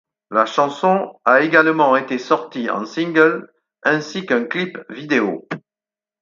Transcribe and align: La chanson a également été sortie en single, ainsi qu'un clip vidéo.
La 0.31 0.47
chanson 0.47 1.19
a 1.25 1.41
également 1.41 1.95
été 1.95 2.17
sortie 2.17 2.71
en 2.71 2.87
single, 2.87 3.53
ainsi 3.83 4.25
qu'un 4.25 4.45
clip 4.45 4.79
vidéo. 4.89 5.47